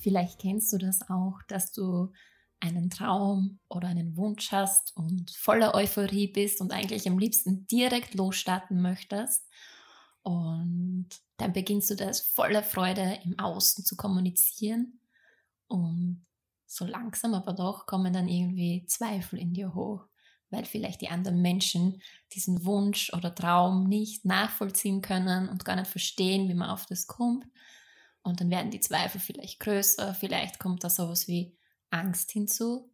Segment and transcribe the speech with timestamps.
[0.00, 2.12] Vielleicht kennst du das auch, dass du
[2.60, 8.14] einen Traum oder einen Wunsch hast und voller Euphorie bist und eigentlich am liebsten direkt
[8.14, 9.46] losstarten möchtest.
[10.22, 15.00] Und dann beginnst du das voller Freude im Außen zu kommunizieren.
[15.68, 16.26] Und
[16.66, 20.06] so langsam aber doch kommen dann irgendwie Zweifel in dir hoch,
[20.50, 25.90] weil vielleicht die anderen Menschen diesen Wunsch oder Traum nicht nachvollziehen können und gar nicht
[25.90, 27.46] verstehen, wie man auf das kommt.
[28.22, 31.56] Und dann werden die Zweifel vielleicht größer, vielleicht kommt da sowas wie
[31.90, 32.92] Angst hinzu.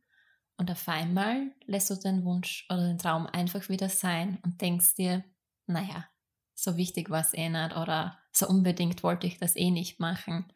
[0.56, 4.94] Und auf einmal lässt du den Wunsch oder den Traum einfach wieder sein und denkst
[4.94, 5.24] dir,
[5.66, 6.08] naja,
[6.54, 10.50] so wichtig war es eh nicht oder so unbedingt wollte ich das eh nicht machen.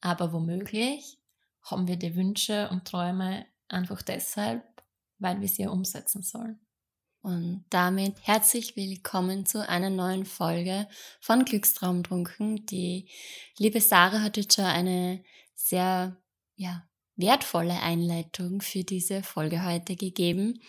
[0.00, 1.18] Aber womöglich
[1.62, 4.62] haben wir die Wünsche und Träume einfach deshalb,
[5.18, 6.63] weil wir sie umsetzen sollen.
[7.24, 10.86] Und damit herzlich willkommen zu einer neuen Folge
[11.22, 12.66] von Glückstraumtrunken.
[12.66, 13.08] Die
[13.56, 16.18] liebe Sarah hat jetzt schon eine sehr
[16.54, 20.60] ja, wertvolle Einleitung für diese Folge heute gegeben.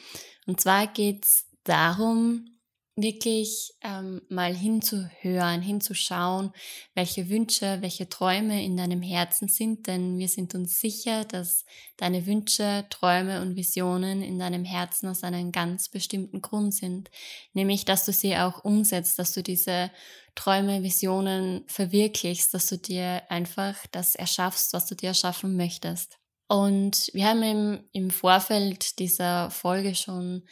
[0.45, 2.54] Und zwar geht es darum,
[2.97, 6.53] wirklich ähm, mal hinzuhören, hinzuschauen,
[6.93, 11.65] welche Wünsche, welche Träume in deinem Herzen sind, denn wir sind uns sicher, dass
[11.97, 17.11] deine Wünsche, Träume und Visionen in deinem Herzen aus einem ganz bestimmten Grund sind,
[17.53, 19.91] nämlich dass du sie auch umsetzt, dass du diese
[20.35, 26.17] Träume, Visionen verwirklichst, dass du dir einfach das erschaffst, was du dir erschaffen möchtest.
[26.47, 30.43] Und wir haben im, im Vorfeld dieser Folge schon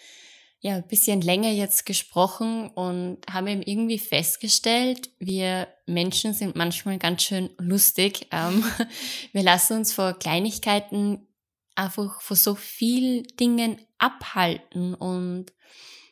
[0.65, 6.97] ja, ein bisschen länger jetzt gesprochen und haben eben irgendwie festgestellt, wir Menschen sind manchmal
[6.99, 8.27] ganz schön lustig.
[8.31, 8.63] Ähm,
[9.33, 11.27] wir lassen uns vor Kleinigkeiten
[11.75, 14.93] einfach vor so vielen Dingen abhalten.
[14.93, 15.47] Und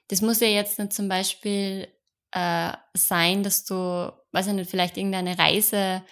[0.10, 1.88] das muss ja jetzt nicht zum Beispiel
[2.32, 6.04] äh, sein, dass du, weiß ich nicht, vielleicht irgendeine Reise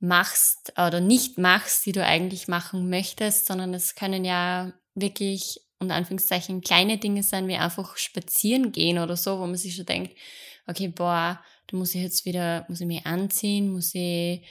[0.00, 5.90] machst oder nicht machst, die du eigentlich machen möchtest, sondern es können ja wirklich und
[5.90, 10.16] Anführungszeichen kleine Dinge sein, wie einfach spazieren gehen oder so, wo man sich schon denkt,
[10.66, 14.42] okay, boah, da muss ich jetzt wieder, muss ich mich anziehen, muss ich,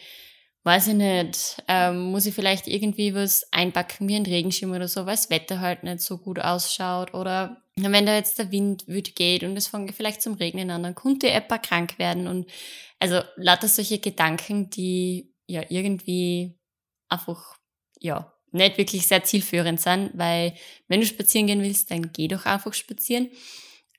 [0.63, 5.05] weiß ich nicht, ähm, muss ich vielleicht irgendwie was einpacken wie ein Regenschirm oder so,
[5.05, 7.13] weil das Wetter halt nicht so gut ausschaut.
[7.13, 10.83] Oder wenn da jetzt der Wind wüt geht und es fängt vielleicht zum Regnen an,
[10.83, 12.27] dann könnte jemand krank werden.
[12.27, 12.49] Und
[12.99, 16.57] also lauter solche Gedanken, die ja irgendwie
[17.09, 17.55] einfach,
[17.99, 20.53] ja, nicht wirklich sehr zielführend sind, weil
[20.87, 23.29] wenn du spazieren gehen willst, dann geh doch einfach spazieren.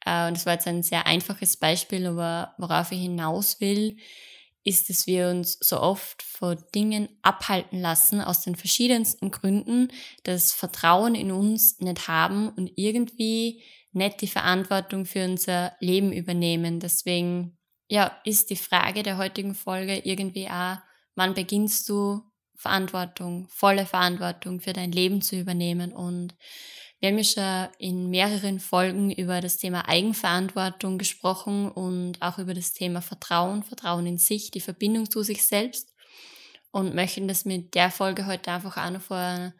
[0.04, 3.96] Äh, und das war jetzt ein sehr einfaches Beispiel, aber worauf ich hinaus will,
[4.64, 9.88] ist, dass wir uns so oft vor Dingen abhalten lassen aus den verschiedensten Gründen,
[10.24, 16.80] das Vertrauen in uns nicht haben und irgendwie nicht die Verantwortung für unser Leben übernehmen.
[16.80, 17.56] Deswegen,
[17.88, 20.76] ja, ist die Frage der heutigen Folge irgendwie auch,
[21.14, 22.22] wann beginnst du
[22.58, 25.92] Verantwortung, volle Verantwortung für dein Leben zu übernehmen.
[25.92, 26.34] Und
[26.98, 32.54] wir haben ja schon in mehreren Folgen über das Thema Eigenverantwortung gesprochen und auch über
[32.54, 35.94] das Thema Vertrauen, Vertrauen in sich, die Verbindung zu sich selbst
[36.72, 39.54] und möchten das mit der Folge heute einfach auch noch vor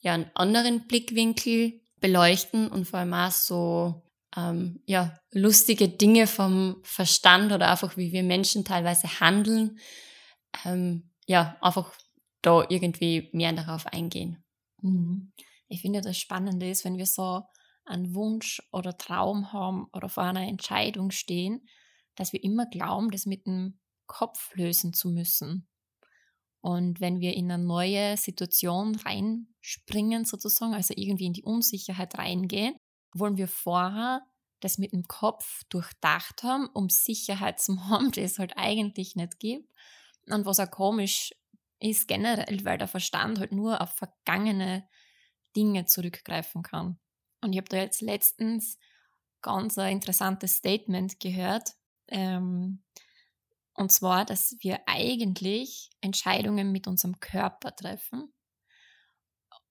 [0.00, 4.02] ja, einen anderen Blickwinkel beleuchten und vor allem auch so
[4.36, 9.78] ähm, ja, lustige Dinge vom Verstand oder einfach wie wir Menschen teilweise handeln,
[10.64, 11.92] ähm, ja, einfach
[12.48, 14.42] da irgendwie mehr darauf eingehen.
[14.80, 15.32] Mhm.
[15.68, 17.42] Ich finde, das Spannende ist, wenn wir so
[17.84, 21.66] einen Wunsch oder Traum haben oder vor einer Entscheidung stehen,
[22.16, 25.68] dass wir immer glauben, das mit dem Kopf lösen zu müssen.
[26.60, 32.74] Und wenn wir in eine neue Situation reinspringen, sozusagen, also irgendwie in die Unsicherheit reingehen,
[33.14, 34.22] wollen wir vorher
[34.60, 39.38] das mit dem Kopf durchdacht haben, um Sicherheit zu haben, die es halt eigentlich nicht
[39.38, 39.70] gibt.
[40.26, 41.32] Und was auch komisch
[41.80, 44.88] ist generell, weil der Verstand halt nur auf vergangene
[45.56, 46.98] Dinge zurückgreifen kann.
[47.40, 48.78] Und ich habe da jetzt letztens
[49.42, 51.70] ganz ein interessantes Statement gehört.
[52.08, 52.82] Ähm,
[53.74, 58.32] und zwar, dass wir eigentlich Entscheidungen mit unserem Körper treffen,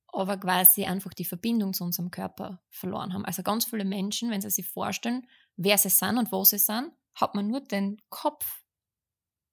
[0.07, 3.25] aber quasi einfach die Verbindung zu unserem Körper verloren haben.
[3.25, 5.27] Also ganz viele Menschen, wenn sie sich vorstellen,
[5.57, 8.63] wer sie sind und wo sie sind, hat man nur den Kopf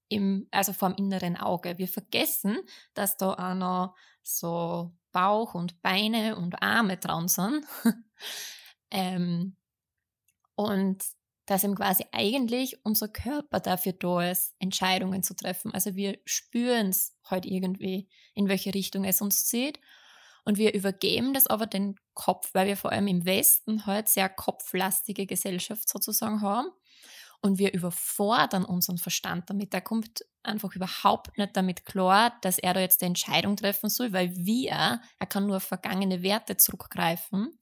[0.09, 1.79] im, also vom inneren Auge.
[1.79, 2.59] Wir vergessen,
[2.95, 7.65] dass da auch noch so Bauch und Beine und Arme dran sind.
[8.91, 9.57] ähm,
[10.57, 11.05] und
[11.47, 15.73] dass ihm quasi eigentlich unser Körper dafür da ist, Entscheidungen zu treffen.
[15.73, 19.79] Also wir spüren es halt irgendwie, in welche Richtung es uns zieht.
[20.45, 24.29] Und wir übergeben das aber den Kopf, weil wir vor allem im Westen halt sehr
[24.29, 26.69] kopflastige Gesellschaft sozusagen haben.
[27.41, 29.73] Und wir überfordern unseren Verstand damit.
[29.73, 34.13] Der kommt einfach überhaupt nicht damit klar, dass er da jetzt eine Entscheidung treffen soll,
[34.13, 37.59] weil wir, er kann nur auf vergangene Werte zurückgreifen.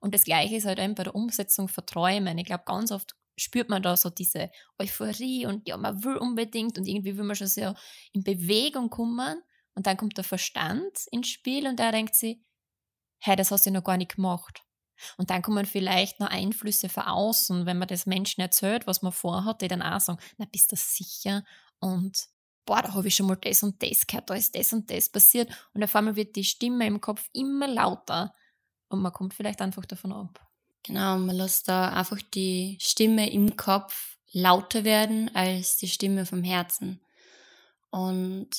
[0.00, 2.38] Und das Gleiche ist halt eben bei der Umsetzung von Träumen.
[2.38, 6.78] Ich glaube, ganz oft spürt man da so diese Euphorie und ja, man will unbedingt
[6.78, 7.74] und irgendwie will man schon so
[8.12, 9.42] in Bewegung kommen.
[9.74, 12.38] Und dann kommt der Verstand ins Spiel und er denkt sich,
[13.20, 14.62] hey, das hast du noch gar nicht gemacht.
[15.16, 19.12] Und dann kommen vielleicht noch Einflüsse von außen, wenn man das Menschen erzählt, was man
[19.12, 21.44] vorhat, die dann auch sagen, na, bist du sicher?
[21.78, 22.28] Und
[22.64, 25.08] boah, da habe ich schon mal das und das gehört, da ist das und das
[25.08, 25.50] passiert.
[25.74, 28.32] Und auf einmal wird die Stimme im Kopf immer lauter
[28.88, 30.40] und man kommt vielleicht einfach davon ab.
[30.84, 36.42] Genau, man lässt da einfach die Stimme im Kopf lauter werden als die Stimme vom
[36.42, 37.00] Herzen.
[37.90, 38.50] Und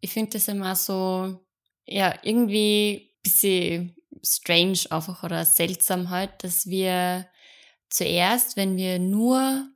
[0.00, 1.46] ich finde das immer so,
[1.86, 7.26] ja, irgendwie ein bisschen strange einfach oder seltsam halt, dass wir
[7.88, 9.68] zuerst, wenn wir nur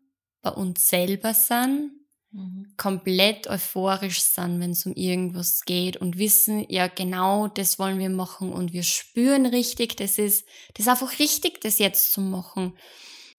[0.43, 1.93] bei uns selber sind,
[2.33, 2.75] mhm.
[2.77, 8.11] komplett euphorisch sind, wenn es um irgendwas geht und wissen, ja genau, das wollen wir
[8.11, 12.77] machen und wir spüren richtig, das ist, das ist einfach richtig, das jetzt zu machen.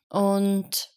[0.09, 0.89] Und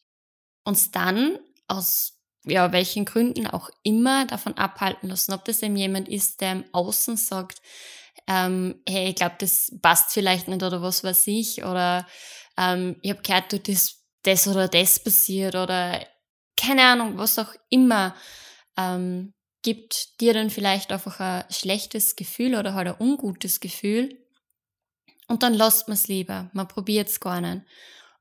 [0.65, 2.15] uns dann aus
[2.45, 6.65] ja, welchen Gründen auch immer davon abhalten lassen, ob das eben jemand ist, der im
[6.73, 7.63] Außen sagt,
[8.27, 12.07] ähm, hey, ich glaube, das passt vielleicht nicht oder was weiß ich, oder
[12.57, 16.07] ähm, ich habe gehört, du das, das oder das passiert oder
[16.57, 18.15] keine Ahnung, was auch immer,
[18.77, 24.21] ähm, gibt dir dann vielleicht einfach ein schlechtes Gefühl oder halt ein ungutes Gefühl.
[25.27, 26.51] Und dann lasst man es lieber.
[26.53, 27.63] Man probiert es gar nicht.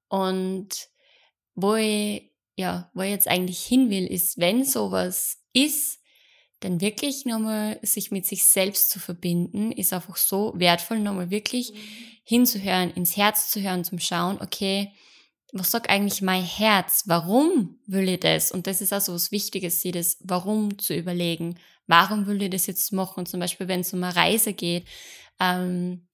[0.07, 0.69] Und
[1.53, 5.99] wo ich, ja, wo ich jetzt eigentlich hin will, ist, wenn sowas ist,
[6.63, 11.73] dann wirklich nochmal sich mit sich selbst zu verbinden, ist einfach so wertvoll, nochmal wirklich
[11.73, 11.77] mhm.
[12.23, 14.91] hinzuhören, ins Herz zu hören, zum Schauen, okay,
[15.53, 17.03] was sagt eigentlich mein Herz?
[17.05, 18.51] Warum will ich das?
[18.51, 21.59] Und das ist also was Wichtiges, sie das Warum zu überlegen.
[21.85, 23.27] Warum will ich das jetzt machen?
[23.27, 24.87] Zum Beispiel, wenn es um eine Reise geht.
[25.39, 26.07] Ähm,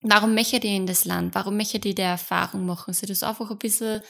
[0.00, 1.34] warum möchte ich in das Land?
[1.34, 2.94] Warum möchte ich die Erfahrung machen?
[2.94, 4.00] Sie das einfach ein bisschen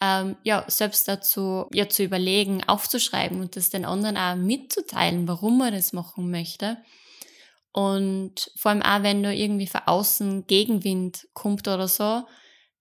[0.00, 5.58] ähm, ja, selbst dazu ja, zu überlegen, aufzuschreiben und das den anderen auch mitzuteilen, warum
[5.58, 6.78] man das machen möchte.
[7.72, 12.26] Und vor allem auch, wenn da irgendwie von außen Gegenwind kommt oder so,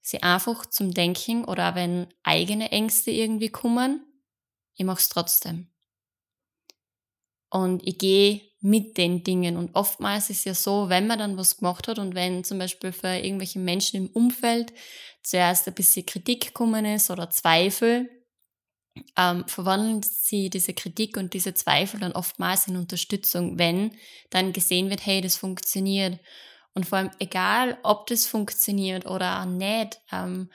[0.01, 4.03] sie einfach zum Denken oder auch wenn eigene Ängste irgendwie kommen,
[4.75, 5.69] ich mache es trotzdem.
[7.49, 9.57] Und ich gehe mit den Dingen.
[9.57, 12.91] Und oftmals ist ja so, wenn man dann was gemacht hat und wenn zum Beispiel
[12.91, 14.73] für irgendwelche Menschen im Umfeld
[15.23, 18.09] zuerst ein bisschen Kritik gekommen ist oder Zweifel,
[19.17, 23.91] ähm, verwandeln sie diese Kritik und diese Zweifel dann oftmals in Unterstützung, wenn
[24.29, 26.19] dann gesehen wird, hey, das funktioniert.
[26.73, 30.49] Und vor allem, egal ob das funktioniert oder nicht, ähm,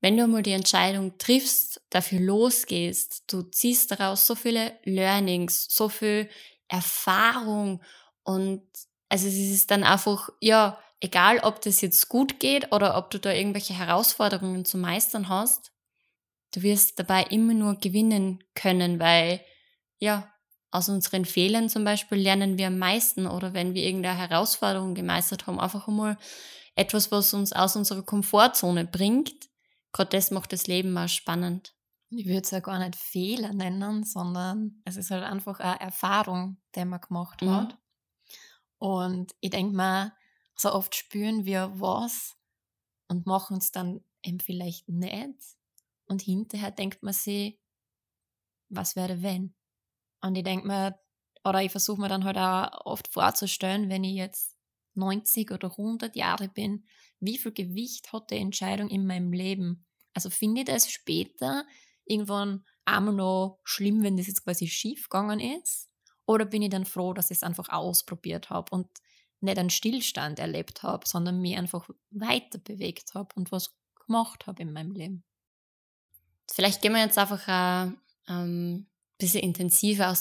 [0.00, 5.88] wenn du mal die Entscheidung triffst, dafür losgehst, du ziehst daraus so viele Learnings, so
[5.88, 6.28] viel
[6.72, 7.82] Erfahrung
[8.22, 8.62] und
[9.08, 13.18] also es ist dann einfach, ja, egal ob das jetzt gut geht oder ob du
[13.20, 15.72] da irgendwelche Herausforderungen zu meistern hast,
[16.54, 19.40] du wirst dabei immer nur gewinnen können, weil
[19.98, 20.32] ja,
[20.70, 25.46] aus unseren Fehlern zum Beispiel lernen wir am meisten oder wenn wir irgendeine Herausforderung gemeistert
[25.46, 26.16] haben, einfach einmal
[26.74, 29.50] etwas, was uns aus unserer Komfortzone bringt.
[29.92, 31.74] Gerade das macht das Leben mal spannend.
[32.14, 36.58] Ich würde es ja gar nicht Fehler nennen, sondern es ist halt einfach eine Erfahrung,
[36.74, 37.50] die man gemacht mhm.
[37.50, 37.78] hat.
[38.78, 40.12] Und ich denke mal,
[40.54, 42.36] so oft spüren wir was
[43.08, 45.56] und machen es dann eben vielleicht nicht.
[46.06, 47.58] Und hinterher denkt man sich,
[48.68, 49.54] was wäre wenn?
[50.20, 50.98] Und ich denke mir,
[51.44, 54.56] oder ich versuche mir dann halt auch oft vorzustellen, wenn ich jetzt
[54.94, 56.84] 90 oder 100 Jahre bin,
[57.20, 59.84] wie viel Gewicht hat die Entscheidung in meinem Leben?
[60.12, 61.64] Also finde ich das später
[62.04, 65.88] irgendwann einmal noch schlimm, wenn das jetzt quasi schief gegangen ist?
[66.26, 68.88] Oder bin ich dann froh, dass ich es einfach ausprobiert habe und
[69.40, 73.74] nicht einen Stillstand erlebt habe, sondern mich einfach weiter bewegt habe und was
[74.06, 75.24] gemacht habe in meinem Leben?
[76.50, 78.86] Vielleicht gehen wir jetzt einfach ein ähm,
[79.18, 80.14] bisschen intensiver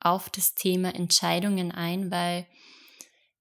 [0.00, 2.46] auf das Thema Entscheidungen ein, weil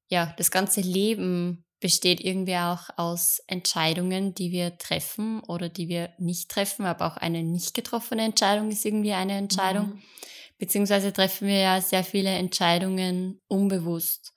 [0.08, 6.14] ja, das ganze Leben besteht irgendwie auch aus Entscheidungen, die wir treffen oder die wir
[6.20, 9.88] nicht treffen, aber auch eine nicht getroffene Entscheidung ist irgendwie eine Entscheidung.
[9.88, 10.02] Mhm.
[10.58, 14.32] beziehungsweise treffen wir ja sehr viele Entscheidungen unbewusst.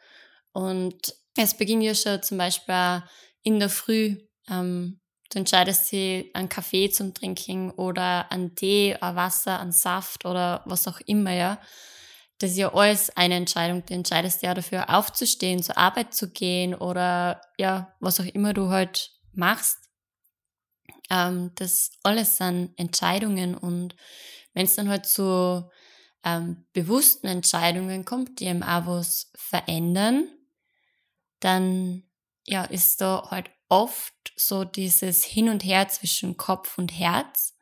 [0.53, 3.03] Und es beginnt ja schon zum Beispiel
[3.43, 4.17] in der Früh.
[4.49, 10.25] Ähm, du entscheidest dich, einen Kaffee zum Trinken oder einen Tee, ein Wasser, einen Saft
[10.25, 11.61] oder was auch immer, ja.
[12.45, 13.87] Das ist ja alles eine Entscheidung.
[13.87, 18.69] Du entscheidest ja dafür, aufzustehen, zur Arbeit zu gehen oder ja, was auch immer du
[18.69, 19.79] halt machst.
[21.09, 23.97] Ähm, das alles sind Entscheidungen und
[24.53, 25.71] wenn es dann halt zu
[26.23, 29.03] ähm, bewussten Entscheidungen kommt, die eben auch
[29.35, 30.29] verändern,
[31.41, 32.03] dann
[32.45, 37.57] ja, ist da halt oft so dieses Hin und Her zwischen Kopf und Herz,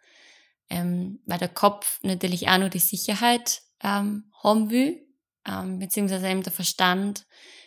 [0.68, 5.06] ähm, weil der Kopf natürlich auch nur die Sicherheit ähm, haben will,
[5.46, 7.26] ähm, beziehungsweise eben der Verstand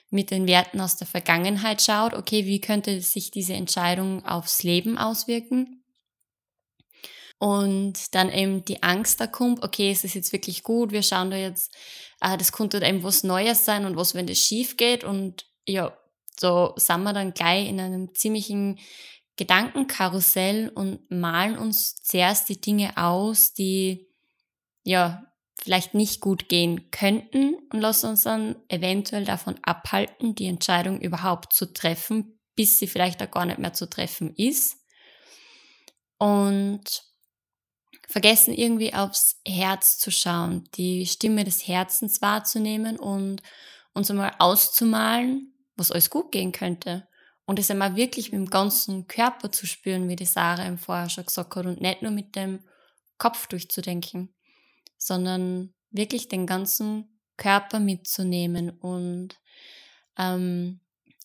[0.09, 4.97] mit den Werten aus der Vergangenheit schaut, okay, wie könnte sich diese Entscheidung aufs Leben
[4.97, 5.83] auswirken?
[7.37, 11.31] Und dann eben die Angst da kommt, okay, es ist jetzt wirklich gut, wir schauen
[11.31, 11.75] da jetzt,
[12.21, 15.97] äh, das könnte eben was Neues sein und was, wenn das schief geht und ja,
[16.39, 18.79] so sind wir dann gleich in einem ziemlichen
[19.35, 24.07] Gedankenkarussell und malen uns zuerst die Dinge aus, die
[24.83, 25.25] ja
[25.65, 31.53] vielleicht nicht gut gehen könnten und lassen uns dann eventuell davon abhalten, die Entscheidung überhaupt
[31.53, 34.77] zu treffen, bis sie vielleicht auch gar nicht mehr zu treffen ist.
[36.19, 36.83] Und
[38.07, 43.41] vergessen irgendwie aufs Herz zu schauen, die Stimme des Herzens wahrzunehmen und
[43.93, 47.07] uns einmal auszumalen, was alles gut gehen könnte.
[47.47, 51.09] Und es einmal wirklich mit dem ganzen Körper zu spüren, wie die Sarah im Vorher
[51.09, 52.59] schon gesagt hat, und nicht nur mit dem
[53.17, 54.34] Kopf durchzudenken,
[55.05, 58.69] sondern wirklich den ganzen Körper mitzunehmen.
[58.69, 59.39] Und
[60.17, 60.79] ähm,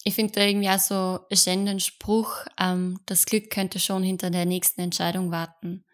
[0.05, 4.31] ich finde da irgendwie auch so schön den Spruch, ähm, das Glück könnte schon hinter
[4.31, 5.85] der nächsten Entscheidung warten.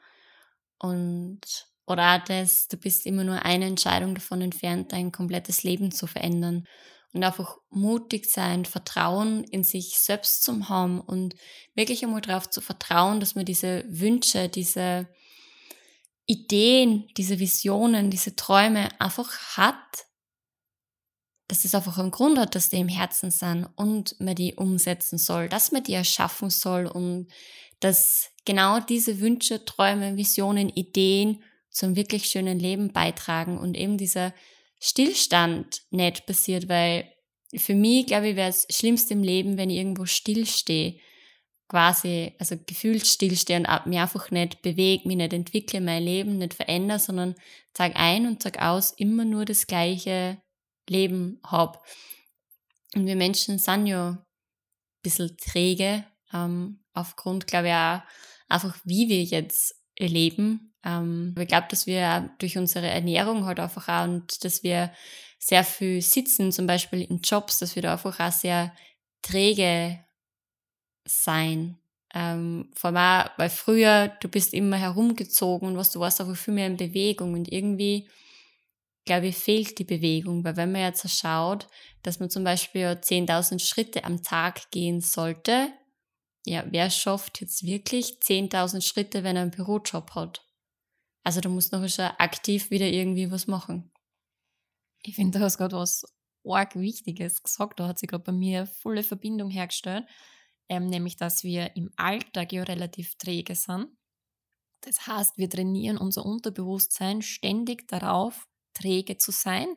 [0.79, 1.41] Und
[1.87, 6.07] oder auch das, du bist immer nur eine Entscheidung davon entfernt, dein komplettes Leben zu
[6.07, 6.67] verändern
[7.13, 11.35] und einfach mutig sein, Vertrauen in sich selbst zu haben und
[11.75, 15.09] wirklich einmal darauf zu vertrauen, dass man diese Wünsche, diese
[16.27, 20.07] Ideen, diese Visionen, diese Träume einfach hat,
[21.49, 25.19] dass es einfach einen Grund hat, dass die im Herzen sind und man die umsetzen
[25.19, 27.29] soll, dass man die erschaffen soll und
[27.79, 34.35] dass genau diese Wünsche, Träume, Visionen, Ideen zum wirklich schönen Leben beitragen und eben dieser
[34.81, 37.13] Stillstand nicht passiert, weil
[37.55, 40.99] für mich, glaube ich, wäre es schlimmst im Leben, wenn ich irgendwo stillstehe.
[41.69, 46.55] Quasi, also gefühlt stillstehe und mich einfach nicht bewege, mich nicht entwickle, mein Leben nicht
[46.55, 47.35] verändere, sondern
[47.75, 50.39] Tag ein und Tag aus immer nur das gleiche
[50.89, 51.81] Leben habe.
[52.95, 54.25] Und wir Menschen sind ja ein
[55.03, 58.01] bisschen träge, ähm, aufgrund, glaube ich, auch
[58.49, 60.73] einfach, wie wir jetzt leben.
[60.85, 64.93] Ähm, ich glaube, dass wir durch unsere Ernährung halt einfach auch und dass wir
[65.39, 68.75] sehr viel sitzen, zum Beispiel in Jobs, dass wir da einfach auch sehr
[69.23, 70.06] träge
[71.07, 71.79] sein.
[72.15, 72.97] Ähm, vor allem
[73.27, 76.77] auch, weil früher, du bist immer herumgezogen und was du warst einfach viel mehr in
[76.77, 78.09] Bewegung und irgendwie,
[79.05, 81.69] glaube ich, fehlt die Bewegung, weil wenn man jetzt schaut,
[82.03, 85.73] dass man zum Beispiel 10.000 Schritte am Tag gehen sollte,
[86.47, 90.45] ja, wer schafft jetzt wirklich 10.000 Schritte, wenn er einen Bürojob hat?
[91.25, 93.91] Also du musst noch schon aktiv wieder irgendwie was machen.
[95.03, 96.05] Ich finde, du hast gerade was
[96.45, 97.81] arg Wichtiges gesagt.
[97.81, 100.05] Da hat sich gerade bei mir volle Verbindung hergestellt.
[100.69, 103.89] Ähm, nämlich, dass wir im Alltag ja relativ träge sind.
[104.81, 109.69] Das heißt, wir trainieren unser Unterbewusstsein ständig darauf, träge zu sein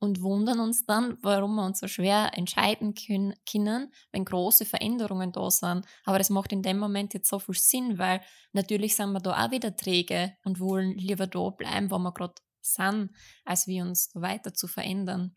[0.00, 5.50] und wundern uns dann, warum wir uns so schwer entscheiden können, wenn große Veränderungen da
[5.50, 5.84] sind.
[6.04, 8.22] Aber das macht in dem Moment jetzt so viel Sinn, weil
[8.52, 12.34] natürlich sind wir da auch wieder träge und wollen lieber da bleiben, wo wir gerade
[12.62, 13.10] sind,
[13.44, 15.34] als wir uns weiter zu verändern.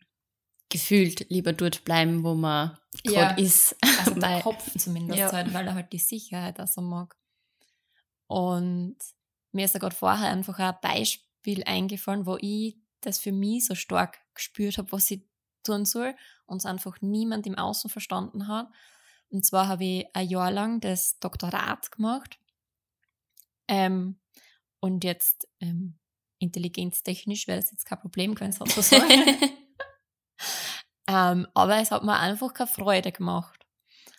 [0.74, 3.76] Gefühlt lieber dort bleiben, wo man gerade ja, ist.
[4.00, 5.30] Also der Kopf zumindest ja.
[5.30, 7.16] halt, weil er halt die Sicherheit auch so mag.
[8.26, 8.96] Und
[9.52, 13.76] mir ist da gerade vorher einfach ein Beispiel eingefallen, wo ich das für mich so
[13.76, 15.22] stark gespürt habe, was ich
[15.62, 16.16] tun soll
[16.46, 18.66] und es einfach niemand im Außen verstanden hat.
[19.28, 22.40] Und zwar habe ich ein Jahr lang das Doktorat gemacht
[23.68, 24.18] ähm,
[24.80, 26.00] und jetzt ähm,
[26.40, 29.54] intelligenztechnisch wäre das jetzt kein Problem gewesen, so sagen.
[31.06, 33.66] Ähm, aber es hat mir einfach keine Freude gemacht.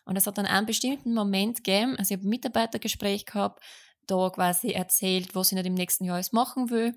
[0.05, 3.63] Und es hat dann einen bestimmten Moment gegeben, also ich habe ein Mitarbeitergespräch gehabt,
[4.05, 6.95] da quasi erzählt, was ich nicht im nächsten Jahr alles machen will.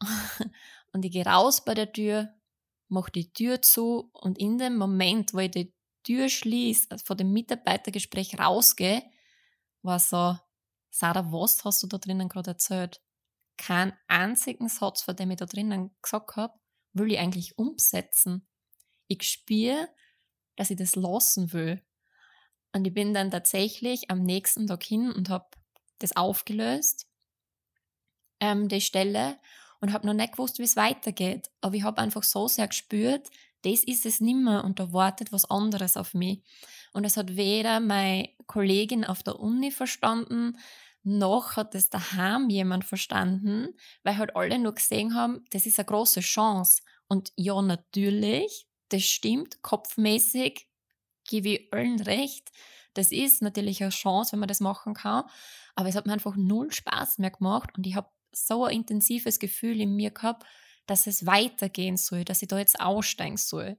[0.92, 2.34] Und ich gehe raus bei der Tür,
[2.88, 7.18] mache die Tür zu und in dem Moment, wo ich die Tür schließe, also von
[7.18, 9.02] dem Mitarbeitergespräch rausgehe,
[9.82, 10.38] war so,
[10.90, 13.02] Sarah, was hast du da drinnen gerade erzählt?
[13.58, 16.54] keinen einzigen Satz, von dem ich da drinnen gesagt habe,
[16.94, 18.48] will ich eigentlich umsetzen.
[19.08, 19.88] Ich spüre,
[20.56, 21.82] dass ich das lassen will.
[22.72, 25.48] Und ich bin dann tatsächlich am nächsten Tag hin und habe
[25.98, 27.06] das aufgelöst,
[28.40, 29.38] ähm, die Stelle,
[29.80, 31.50] und habe noch nicht gewusst, wie es weitergeht.
[31.60, 33.30] Aber ich habe einfach so sehr gespürt,
[33.62, 36.42] das ist es nimmer und da wartet was anderes auf mich.
[36.92, 40.58] Und es hat weder meine Kollegin auf der Uni verstanden,
[41.02, 43.68] noch hat es daheim jemand verstanden,
[44.02, 46.82] weil halt alle nur gesehen haben, das ist eine große Chance.
[47.08, 50.68] Und ja, natürlich, das stimmt, kopfmäßig
[51.24, 52.50] gebe ich allen recht.
[52.94, 55.24] Das ist natürlich eine Chance, wenn man das machen kann.
[55.74, 59.38] Aber es hat mir einfach null Spaß mehr gemacht und ich habe so ein intensives
[59.38, 60.44] Gefühl in mir gehabt,
[60.86, 63.78] dass es weitergehen soll, dass ich da jetzt aussteigen soll.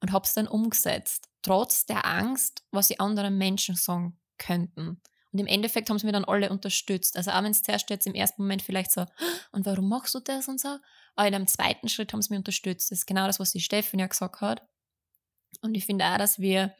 [0.00, 5.00] Und habe es dann umgesetzt, trotz der Angst, was die anderen Menschen sagen könnten.
[5.32, 7.16] Und im Endeffekt haben sie mir dann alle unterstützt.
[7.16, 9.06] Also auch wenn es zuerst jetzt im ersten Moment vielleicht so,
[9.52, 10.76] und warum machst du das und so,
[11.16, 12.90] aber in einem zweiten Schritt haben sie mich unterstützt.
[12.90, 14.62] Das ist genau das, was die Stefan ja gesagt hat.
[15.62, 16.74] Und ich finde auch, dass wir,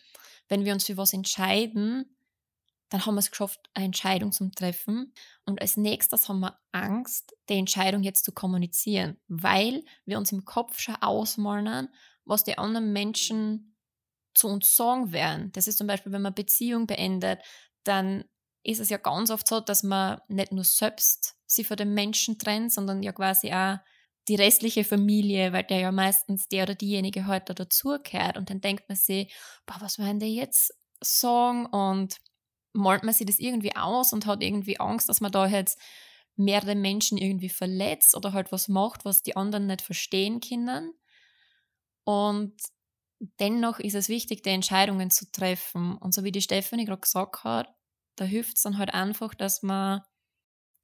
[0.49, 2.17] wenn wir uns für was entscheiden,
[2.91, 5.13] dann haben wir es geschafft, eine Entscheidung zu treffen.
[5.45, 10.45] Und als nächstes haben wir Angst, die Entscheidung jetzt zu kommunizieren, weil wir uns im
[10.45, 11.89] Kopf schon ausmalen,
[12.25, 13.77] was die anderen Menschen
[14.35, 15.51] zu uns sagen werden.
[15.53, 17.41] Das ist zum Beispiel, wenn man Beziehung beendet,
[17.85, 18.25] dann
[18.63, 22.39] ist es ja ganz oft so, dass man nicht nur selbst sich von den Menschen
[22.39, 23.79] trennt, sondern ja quasi auch
[24.29, 28.37] die restliche Familie, weil der ja meistens der oder diejenige heute halt dazugehört.
[28.37, 29.33] Und dann denkt man sich,
[29.67, 31.67] boah, was werden die jetzt sagen?
[31.67, 32.17] Und
[32.73, 35.81] malt man sich das irgendwie aus und hat irgendwie Angst, dass man da jetzt
[36.37, 40.93] mehrere Menschen irgendwie verletzt oder halt was macht, was die anderen nicht verstehen können.
[42.05, 42.55] Und
[43.41, 45.97] dennoch ist es wichtig, die Entscheidungen zu treffen.
[45.97, 47.75] Und so wie die Stefanie gerade gesagt hat,
[48.17, 50.03] da hilft es dann halt einfach, dass man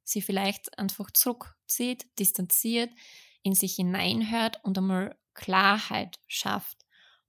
[0.03, 2.91] sie vielleicht einfach zurückzieht, distanziert,
[3.43, 6.79] in sich hineinhört und einmal Klarheit schafft.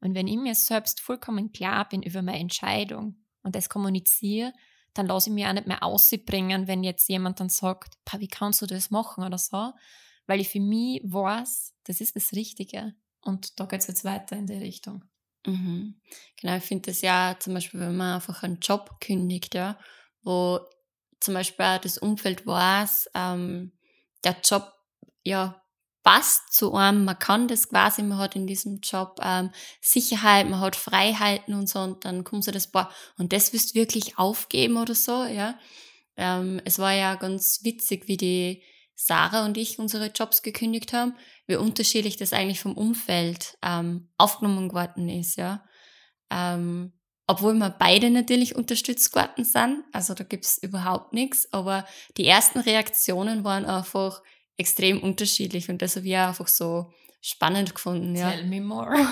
[0.00, 4.52] Und wenn ich mir selbst vollkommen klar bin über meine Entscheidung, und das kommuniziere,
[4.95, 8.62] dann lasse ich mich auch nicht mehr ausbringen, wenn jetzt jemand dann sagt, wie kannst
[8.62, 9.73] du das machen oder so,
[10.26, 12.95] weil ich für mich weiß, das ist das Richtige.
[13.21, 15.04] Und da geht es jetzt weiter in die Richtung.
[15.47, 16.00] Mhm.
[16.41, 19.78] Genau, ich finde das ja zum Beispiel, wenn man einfach einen Job kündigt, ja,
[20.23, 20.60] wo
[21.21, 23.73] zum Beispiel auch das Umfeld weiß, ähm,
[24.25, 24.73] der Job
[25.23, 25.62] ja
[26.04, 30.60] passt zu einem, man kann das quasi, man hat in diesem Job ähm, Sicherheit, man
[30.60, 34.19] hat Freiheiten und so und dann kommt so das, boah, und das wirst du wirklich
[34.19, 35.58] aufgeben oder so, ja.
[36.17, 38.62] Ähm, es war ja ganz witzig, wie die
[38.95, 44.73] Sarah und ich unsere Jobs gekündigt haben, wie unterschiedlich das eigentlich vom Umfeld ähm, aufgenommen
[44.73, 45.64] worden ist, ja.
[46.30, 46.93] Ähm,
[47.26, 51.86] obwohl wir beide natürlich unterstützt geworden sind, also da gibt's überhaupt nichts, aber
[52.19, 54.21] die ersten Reaktionen waren einfach,
[54.56, 58.14] extrem unterschiedlich und das habe ich einfach so spannend gefunden.
[58.14, 58.30] Ja.
[58.30, 58.95] Tell me more.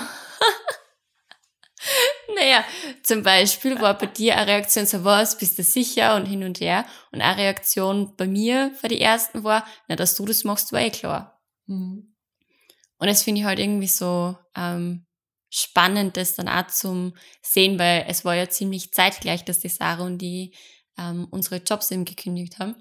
[2.35, 2.63] naja,
[3.03, 6.59] zum Beispiel war bei dir eine Reaktion so, was, bist du sicher und hin und
[6.59, 6.85] her.
[7.11, 10.81] Und eine Reaktion bei mir für die ersten war, na, dass du das machst, war
[10.81, 11.41] eh klar.
[11.65, 12.15] Mhm.
[12.97, 15.05] Und das finde ich halt irgendwie so ähm,
[15.49, 20.03] spannend, das dann auch zum sehen, weil es war ja ziemlich zeitgleich, dass die Sarah
[20.03, 20.55] und die
[20.97, 22.75] ähm, unsere Jobs eben gekündigt haben.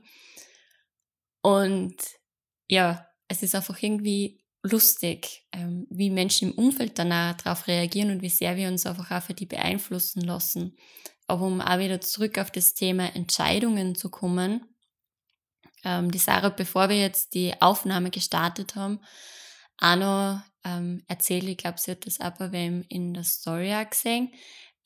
[1.42, 1.96] Und
[2.72, 8.22] ja, es ist einfach irgendwie lustig, ähm, wie Menschen im Umfeld danach darauf reagieren und
[8.22, 10.74] wie sehr wir uns einfach auch für die beeinflussen lassen.
[11.26, 14.74] Aber um auch wieder zurück auf das Thema Entscheidungen zu kommen,
[15.85, 19.00] ähm, die Sarah, bevor wir jetzt die Aufnahme gestartet haben,
[19.78, 23.90] auch noch ähm, erzählt, ich glaube, sie hat das bei wem in der Story auch
[23.90, 24.32] gesehen,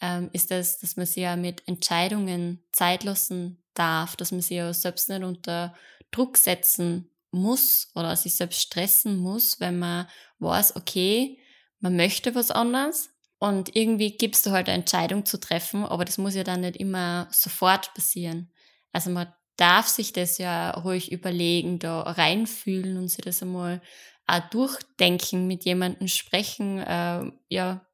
[0.01, 4.57] ähm, ist das, dass man sich ja mit Entscheidungen Zeit lassen darf, dass man sich
[4.57, 5.73] ja selbst nicht unter
[6.11, 10.07] Druck setzen muss oder sich selbst stressen muss, wenn man
[10.39, 11.39] weiß, okay,
[11.81, 16.19] man möchte was anderes und irgendwie gibst du halt eine Entscheidung zu treffen, aber das
[16.19, 18.51] muss ja dann nicht immer sofort passieren.
[18.93, 23.83] Also man darf sich das ja ruhig überlegen, da reinfühlen und sich das einmal
[24.27, 27.87] auch durchdenken, mit jemandem sprechen, äh, ja,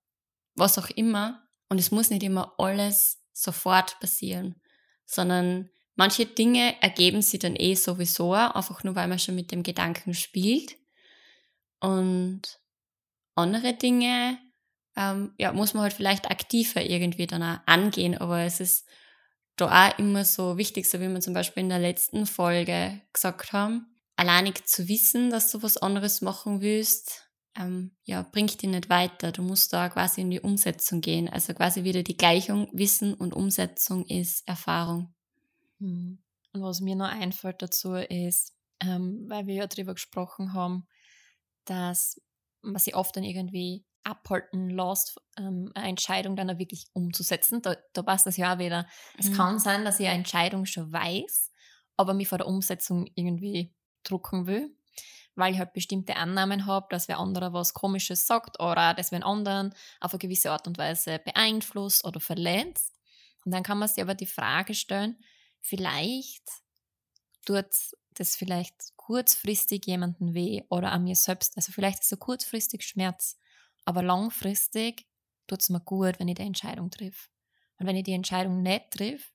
[0.55, 1.43] was auch immer.
[1.69, 4.61] Und es muss nicht immer alles sofort passieren,
[5.07, 9.63] sondern Manche Dinge ergeben sich dann eh sowieso, einfach nur weil man schon mit dem
[9.63, 10.77] Gedanken spielt.
[11.81, 12.61] Und
[13.35, 14.39] andere Dinge
[14.97, 18.87] ähm, ja, muss man halt vielleicht aktiver irgendwie dann auch angehen, aber es ist
[19.57, 23.53] da auch immer so wichtig, so wie wir zum Beispiel in der letzten Folge gesagt
[23.53, 27.29] haben, alleinig zu wissen, dass du was anderes machen willst,
[27.59, 29.31] ähm, ja, bringt dich nicht weiter.
[29.33, 31.29] Du musst da quasi in die Umsetzung gehen.
[31.29, 35.15] Also quasi wieder die Gleichung, Wissen und Umsetzung ist Erfahrung.
[35.83, 36.23] Mhm.
[36.53, 40.87] Und was mir noch einfällt dazu ist, ähm, weil wir ja darüber gesprochen haben,
[41.65, 42.21] dass
[42.63, 47.63] man sich oft dann irgendwie abhalten lässt, ähm, eine Entscheidung dann auch wirklich umzusetzen.
[47.63, 48.87] Da, da passt das ja auch wieder.
[49.19, 49.35] Es mhm.
[49.35, 51.51] kann sein, dass ich eine Entscheidung schon weiß,
[51.97, 54.77] aber mich vor der Umsetzung irgendwie drucken will,
[55.37, 59.25] weil ich halt bestimmte Annahmen habe, dass wer anderer was Komisches sagt oder dass wer
[59.25, 62.93] anderen auf eine gewisse Art und Weise beeinflusst oder verletzt.
[63.45, 65.17] Und dann kann man sich aber die Frage stellen,
[65.63, 66.45] vielleicht
[67.47, 67.67] tut
[68.15, 71.57] das vielleicht kurzfristig jemanden weh oder an mir selbst.
[71.57, 73.39] Also vielleicht ist so kurzfristig Schmerz,
[73.85, 75.07] aber langfristig
[75.47, 77.31] tut es mir gut, wenn ich die Entscheidung triff.
[77.79, 79.33] Und wenn ich die Entscheidung nicht triff,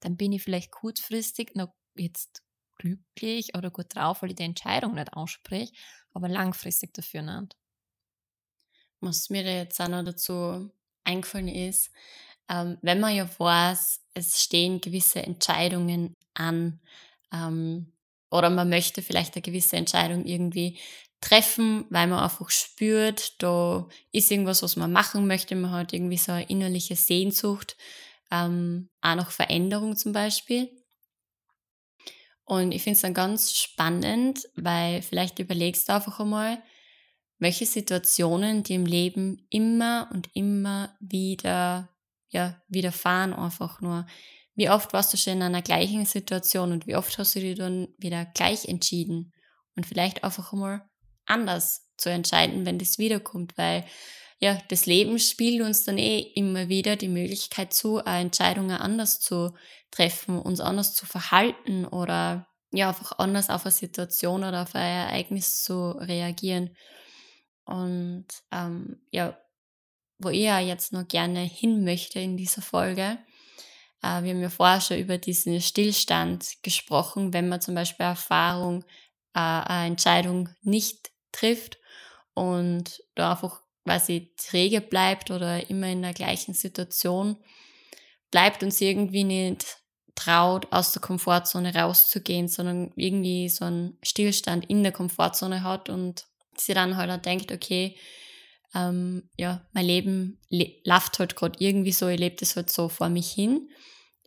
[0.00, 2.42] dann bin ich vielleicht kurzfristig noch jetzt
[2.76, 5.72] glücklich oder gut drauf, weil ich die Entscheidung nicht ausspreche,
[6.12, 7.56] aber langfristig dafür nicht.
[9.00, 10.70] Was mir jetzt auch noch dazu
[11.04, 11.90] eingefallen ist,
[12.48, 16.80] ähm, wenn man ja weiß, es stehen gewisse Entscheidungen an
[17.32, 17.92] ähm,
[18.30, 20.78] oder man möchte vielleicht eine gewisse Entscheidung irgendwie
[21.20, 26.18] treffen, weil man einfach spürt, da ist irgendwas, was man machen möchte, man hat irgendwie
[26.18, 27.76] so eine innerliche Sehnsucht,
[28.30, 30.70] ähm, auch nach Veränderung zum Beispiel.
[32.44, 36.62] Und ich finde es dann ganz spannend, weil vielleicht überlegst du einfach einmal,
[37.38, 41.88] welche Situationen die im Leben immer und immer wieder,
[42.34, 44.06] ja, widerfahren einfach nur.
[44.56, 47.54] Wie oft warst du schon in einer gleichen Situation und wie oft hast du dir
[47.54, 49.32] dann wieder gleich entschieden?
[49.76, 50.88] Und vielleicht einfach einmal
[51.26, 53.84] anders zu entscheiden, wenn das wiederkommt, weil
[54.40, 59.56] ja, das Leben spielt uns dann eh immer wieder die Möglichkeit zu, Entscheidungen anders zu
[59.90, 65.08] treffen, uns anders zu verhalten oder ja, einfach anders auf eine Situation oder auf ein
[65.08, 66.76] Ereignis zu reagieren.
[67.64, 69.38] Und ähm, ja,
[70.24, 73.18] wo ich ja jetzt noch gerne hin möchte in dieser Folge,
[74.02, 78.84] äh, wir haben ja vorher schon über diesen Stillstand gesprochen, wenn man zum Beispiel Erfahrung,
[79.34, 81.78] äh, eine Entscheidung nicht trifft
[82.34, 87.36] und da einfach quasi träge bleibt oder immer in der gleichen Situation
[88.30, 89.78] bleibt und sie irgendwie nicht
[90.14, 96.26] traut, aus der Komfortzone rauszugehen, sondern irgendwie so einen Stillstand in der Komfortzone hat und
[96.56, 97.96] sie dann halt auch denkt, okay,
[98.74, 102.88] ähm, ja, mein Leben le läuft halt gerade irgendwie so, ich lebe das halt so
[102.88, 103.68] vor mich hin.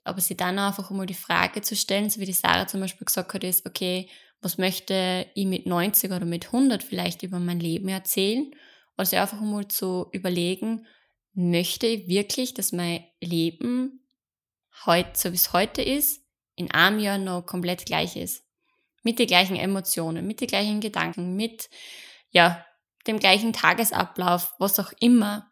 [0.04, 3.06] Aber sie dann einfach mal die Frage zu stellen, so wie die Sarah zum Beispiel
[3.06, 4.10] gesagt hat, ist, okay,
[4.42, 8.52] was möchte ich mit 90 oder mit 100 vielleicht über mein Leben erzählen?
[8.96, 10.86] Also einfach mal zu überlegen,
[11.34, 14.02] möchte ich wirklich, dass mein Leben
[14.86, 16.22] heute, so wie es heute ist,
[16.56, 18.44] in einem Jahr noch komplett gleich ist?
[19.04, 21.70] Mit den gleichen Emotionen, mit den gleichen Gedanken, mit,
[22.32, 22.66] ja,
[23.08, 25.50] dem gleichen Tagesablauf, was auch immer.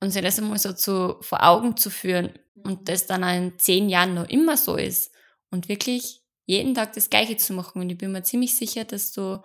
[0.00, 3.88] Und sich das einmal so zu, vor Augen zu führen und das dann in zehn
[3.88, 5.12] Jahren noch immer so ist
[5.50, 7.80] und wirklich jeden Tag das Gleiche zu machen.
[7.80, 9.42] Und ich bin mir ziemlich sicher, dass du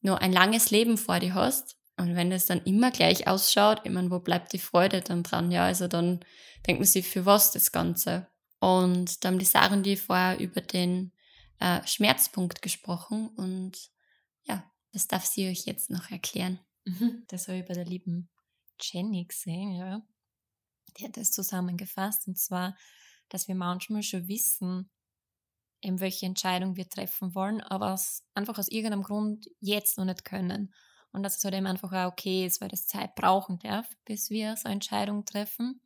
[0.00, 1.76] nur ein langes Leben vor dir hast.
[1.96, 5.50] Und wenn es dann immer gleich ausschaut, ich meine, wo bleibt die Freude dann dran?
[5.50, 6.20] Ja, also dann
[6.66, 8.26] denkt man sich, für was das Ganze?
[8.60, 11.12] Und da haben die Sachen, die vorher über den
[11.58, 13.28] äh, Schmerzpunkt gesprochen.
[13.36, 13.72] Und
[14.44, 16.58] ja, das darf sie euch jetzt noch erklären.
[16.84, 17.24] Mhm.
[17.28, 18.28] Das habe ich bei der lieben
[18.80, 20.02] Jenny gesehen, ja.
[20.96, 22.26] Die hat das zusammengefasst.
[22.28, 22.76] Und zwar,
[23.28, 24.90] dass wir manchmal schon wissen,
[25.80, 30.24] eben welche Entscheidung wir treffen wollen, aber aus, einfach aus irgendeinem Grund jetzt noch nicht
[30.24, 30.74] können.
[31.12, 34.30] Und dass es halt eben einfach auch okay ist, weil das Zeit brauchen darf, bis
[34.30, 35.80] wir so eine Entscheidung treffen.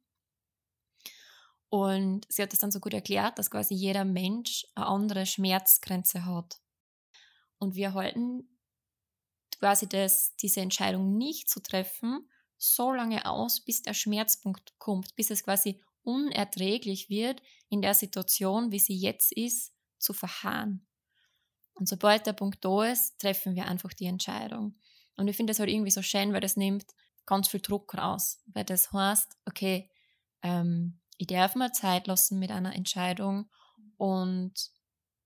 [1.68, 6.24] Und sie hat das dann so gut erklärt, dass quasi jeder Mensch eine andere Schmerzgrenze
[6.24, 6.60] hat.
[7.58, 8.55] Und wir halten
[9.58, 15.30] quasi das, diese Entscheidung nicht zu treffen, so lange aus, bis der Schmerzpunkt kommt, bis
[15.30, 20.86] es quasi unerträglich wird in der Situation, wie sie jetzt ist, zu verharren.
[21.74, 24.78] Und sobald der Punkt da ist, treffen wir einfach die Entscheidung.
[25.16, 26.86] Und ich finde das halt irgendwie so schön, weil das nimmt
[27.26, 28.38] ganz viel Druck raus.
[28.46, 29.90] Weil das heißt, okay,
[30.42, 33.50] ähm, ich darf mir Zeit lassen mit einer Entscheidung
[33.96, 34.52] und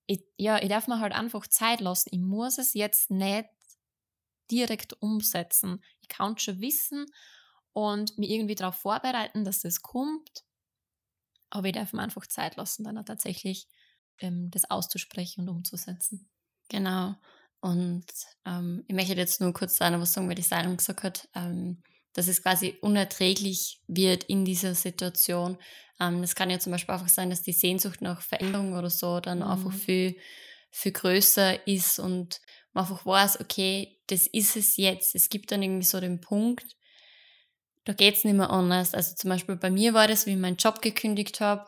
[0.07, 2.09] ich, ja, ich darf mir halt einfach Zeit lassen.
[2.12, 3.49] Ich muss es jetzt nicht
[4.51, 5.83] direkt umsetzen.
[6.01, 7.07] Ich kann schon wissen
[7.73, 10.45] und mich irgendwie darauf vorbereiten, dass das kommt.
[11.51, 13.69] Aber ich darf mir einfach Zeit lassen, dann auch tatsächlich
[14.21, 16.29] ähm, das auszusprechen und umzusetzen.
[16.69, 17.15] Genau.
[17.61, 18.07] Und
[18.47, 21.83] ähm, ich möchte jetzt nur kurz sagen, was sagen, weil die Sarah gesagt hat, ähm,
[22.15, 25.59] dass es quasi unerträglich wird in dieser Situation.
[26.01, 29.21] Ähm, das kann ja zum Beispiel einfach sein, dass die Sehnsucht nach Veränderung oder so
[29.21, 29.45] dann mhm.
[29.45, 30.17] einfach viel,
[30.71, 32.41] viel größer ist und
[32.73, 35.14] man einfach weiß, okay, das ist es jetzt.
[35.14, 36.77] Es gibt dann irgendwie so den Punkt,
[37.85, 38.94] da geht es nicht mehr anders.
[38.94, 41.66] Also zum Beispiel bei mir war das, wie ich meinen Job gekündigt habe,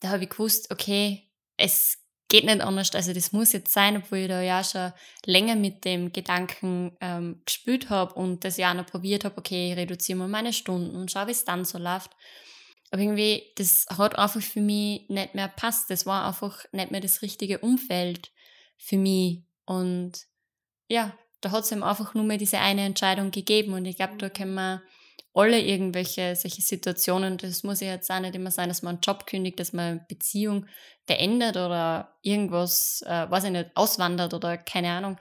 [0.00, 2.94] da habe ich gewusst, okay, es geht nicht anders.
[2.94, 4.92] Also das muss jetzt sein, obwohl ich da ja schon
[5.24, 9.76] länger mit dem Gedanken ähm, gespielt habe und das ja noch probiert habe, okay, ich
[9.76, 12.10] reduziere mal meine Stunden und schau, wie es dann so läuft.
[12.90, 15.90] Aber irgendwie, das hat einfach für mich nicht mehr passt.
[15.90, 18.32] Das war einfach nicht mehr das richtige Umfeld
[18.78, 19.42] für mich.
[19.64, 20.26] Und
[20.88, 23.74] ja, da hat es ihm einfach nur mehr diese eine Entscheidung gegeben.
[23.74, 24.82] Und ich glaube, da können wir
[25.34, 29.02] alle irgendwelche solche Situationen, das muss ja jetzt auch nicht immer sein, dass man einen
[29.02, 30.66] Job kündigt, dass man eine Beziehung
[31.06, 35.18] beendet oder irgendwas, äh, weiß ich nicht, auswandert oder keine Ahnung.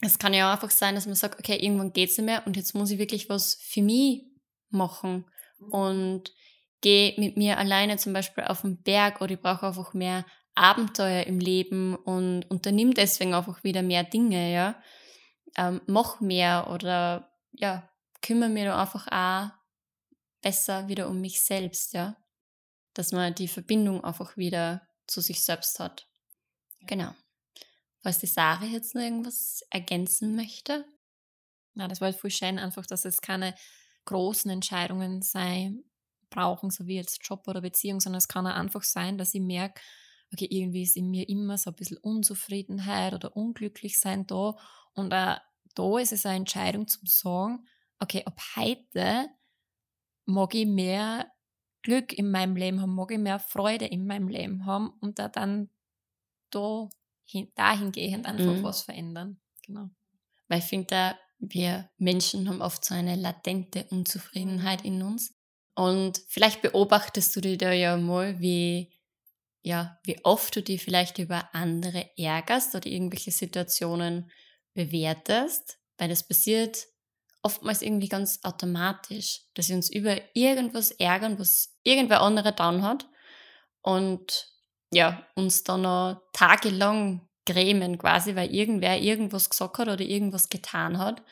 [0.00, 2.42] Es kann ja auch einfach sein, dass man sagt, okay, irgendwann geht es nicht mehr
[2.46, 4.24] und jetzt muss ich wirklich was für mich
[4.70, 5.24] machen
[5.60, 5.68] mhm.
[5.68, 6.32] und
[6.80, 11.24] gehe mit mir alleine zum Beispiel auf den Berg oder ich brauche einfach mehr Abenteuer
[11.24, 14.80] im Leben und unternimm deswegen einfach wieder mehr Dinge, ja.
[15.56, 17.88] Ähm, mach mehr oder ja,
[18.22, 19.52] kümmere mich da einfach auch
[20.42, 22.16] besser wieder um mich selbst, ja.
[22.94, 26.08] Dass man die Verbindung einfach wieder zu sich selbst hat.
[26.86, 27.14] Genau.
[28.02, 30.84] Falls die Sarah jetzt noch irgendwas ergänzen möchte.
[31.74, 33.54] Na, das war halt voll schön, einfach, dass es keine
[34.04, 35.82] großen Entscheidungen sein
[36.30, 39.40] brauchen, so wie jetzt Job oder Beziehung, sondern es kann auch einfach sein, dass ich
[39.40, 39.80] merke,
[40.34, 44.56] okay, irgendwie ist in mir immer so ein bisschen Unzufriedenheit oder unglücklich sein da.
[44.92, 45.38] Und auch
[45.74, 47.66] da ist es eine Entscheidung zum Sagen,
[48.00, 49.28] okay, ab heute
[50.26, 51.30] mag ich mehr
[51.82, 55.28] Glück in meinem Leben haben, mag ich mehr Freude in meinem Leben haben und da
[55.28, 55.70] dann
[56.50, 56.88] da
[57.24, 58.62] hin, dahingehend einfach mhm.
[58.62, 59.40] was verändern.
[59.62, 59.90] Genau.
[60.48, 65.34] Weil ich finde, da wir Menschen haben oft so eine latente Unzufriedenheit in uns.
[65.74, 68.92] Und vielleicht beobachtest du dir da ja mal, wie,
[69.64, 74.30] ja, wie oft du dich vielleicht über andere ärgerst oder irgendwelche Situationen
[74.74, 76.86] bewertest, weil das passiert
[77.42, 83.08] oftmals irgendwie ganz automatisch, dass wir uns über irgendwas ärgern, was irgendwer andere down hat
[83.80, 84.50] und
[84.92, 90.98] ja, uns dann noch tagelang grämen quasi, weil irgendwer irgendwas gesagt hat oder irgendwas getan
[90.98, 91.22] hat.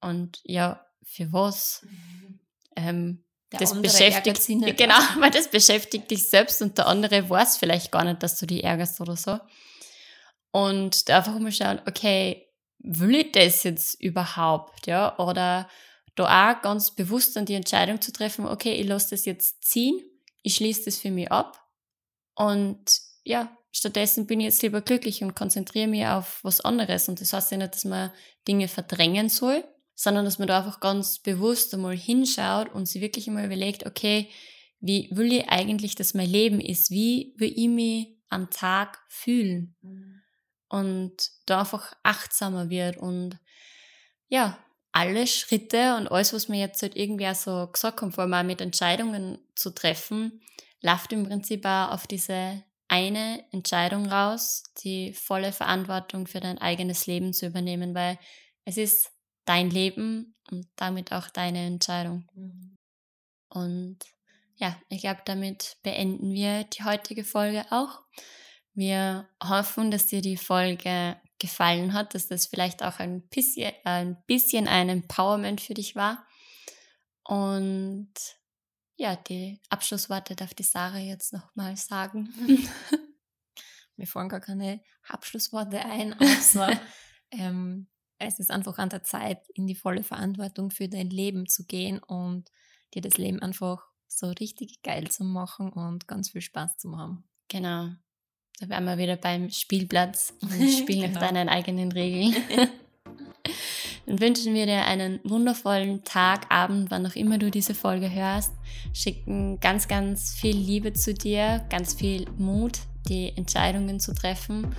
[0.00, 1.84] Und ja, für was?
[1.84, 2.40] Mhm.
[2.76, 7.92] Ähm, das beschäftigt nicht, genau, weil das beschäftigt dich selbst und der andere weiß vielleicht
[7.92, 9.38] gar nicht, dass du dich ärgerst oder so.
[10.50, 15.18] Und da einfach mal schauen, okay, will ich das jetzt überhaupt, ja?
[15.18, 15.68] Oder
[16.14, 20.00] da auch ganz bewusst dann die Entscheidung zu treffen, okay, ich lasse das jetzt ziehen,
[20.42, 21.62] ich schließe das für mich ab
[22.34, 27.08] und ja, stattdessen bin ich jetzt lieber glücklich und konzentriere mich auf was anderes.
[27.08, 28.12] Und das heißt ja nicht, dass man
[28.46, 29.64] Dinge verdrängen soll,
[29.96, 34.28] sondern dass man da einfach ganz bewusst einmal hinschaut und sich wirklich einmal überlegt, okay,
[34.78, 36.90] wie will ich eigentlich, dass mein Leben ist?
[36.90, 39.74] Wie will ich mich am Tag fühlen?
[40.68, 43.38] Und da einfach achtsamer wird und
[44.28, 44.58] ja,
[44.92, 48.46] alle Schritte und alles, was mir jetzt halt irgendwie auch so gesagt haben, vor allem
[48.46, 50.40] mit Entscheidungen zu treffen,
[50.82, 57.06] läuft im Prinzip auch auf diese eine Entscheidung raus, die volle Verantwortung für dein eigenes
[57.06, 58.18] Leben zu übernehmen, weil
[58.64, 59.15] es ist
[59.46, 62.28] dein Leben und damit auch deine Entscheidung.
[62.34, 62.76] Mhm.
[63.48, 63.98] Und
[64.56, 68.02] ja, ich glaube, damit beenden wir die heutige Folge auch.
[68.74, 74.22] Wir hoffen, dass dir die Folge gefallen hat, dass das vielleicht auch ein bisschen, ein
[74.26, 76.26] bisschen ein Empowerment für dich war.
[77.24, 78.12] Und
[78.96, 82.32] ja, die Abschlussworte darf die Sarah jetzt nochmal sagen.
[83.96, 86.80] Mir fallen gar keine Abschlussworte ein, außer
[87.30, 91.64] ähm, es ist einfach an der Zeit, in die volle Verantwortung für dein Leben zu
[91.64, 92.50] gehen und
[92.94, 97.24] dir das Leben einfach so richtig geil zu machen und ganz viel Spaß zu haben.
[97.48, 97.90] Genau.
[98.58, 101.14] Da wären wir wieder beim Spielplatz und spielen genau.
[101.14, 102.34] nach deinen eigenen Regeln.
[104.06, 108.52] Dann wünschen wir dir einen wundervollen Tag, Abend, wann auch immer du diese Folge hörst.
[108.92, 114.74] Schicken ganz, ganz viel Liebe zu dir, ganz viel Mut, die Entscheidungen zu treffen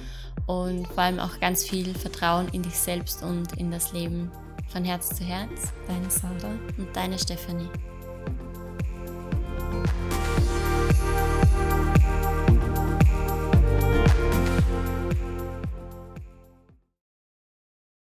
[0.46, 4.32] und vor allem auch ganz viel Vertrauen in dich selbst und in das Leben.
[4.70, 5.74] Von Herz zu Herz.
[5.88, 7.70] Deine Sarah und deine Stephanie.